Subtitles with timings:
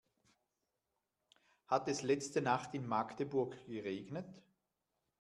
[1.67, 4.25] Hat es letzte Nacht in Magdeburg geregnet?